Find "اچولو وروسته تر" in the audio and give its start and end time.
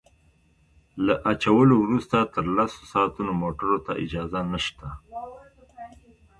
1.31-2.43